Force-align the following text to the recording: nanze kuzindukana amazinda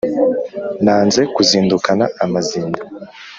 nanze 0.83 1.21
kuzindukana 1.35 2.05
amazinda 2.23 2.81